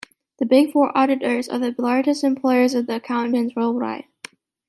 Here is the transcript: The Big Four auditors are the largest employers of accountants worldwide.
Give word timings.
The 0.39 0.47
Big 0.47 0.71
Four 0.71 0.97
auditors 0.97 1.47
are 1.47 1.59
the 1.59 1.75
largest 1.77 2.23
employers 2.23 2.73
of 2.73 2.89
accountants 2.89 3.55
worldwide. 3.55 4.05